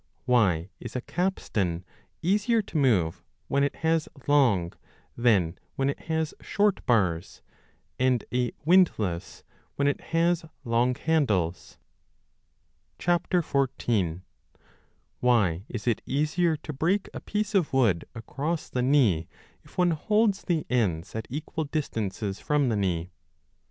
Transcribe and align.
Why 0.25 0.71
is 0.79 0.95
a 0.95 1.01
capstan 1.01 1.85
easier 2.23 2.63
to 2.63 2.75
move 2.75 3.21
when 3.49 3.63
it 3.63 3.75
has 3.85 4.09
long 4.27 4.73
than 5.15 5.59
when 5.75 5.91
it 5.91 5.99
has 6.09 6.33
short 6.41 6.83
bars, 6.87 7.43
and 7.99 8.25
a 8.33 8.51
windlass 8.65 9.43
when 9.75 9.87
it 9.87 10.01
has 10.05 10.43
long 10.63 10.95
handles? 10.95 11.77
14. 12.99 14.23
Why 15.19 15.65
is 15.69 15.85
it 15.85 16.01
easier 16.07 16.57
to 16.57 16.73
break 16.73 17.07
a 17.13 17.19
piece 17.19 17.53
of 17.53 17.71
wood 17.71 18.03
across 18.15 18.71
the 18.71 18.81
knee 18.81 19.27
if 19.63 19.77
one 19.77 19.91
holds 19.91 20.41
the 20.41 20.65
ends 20.67 21.13
at 21.13 21.27
equal 21.29 21.65
distances 21.65 22.39
from 22.39 22.69
the 22.69 22.75
knee 22.75 23.11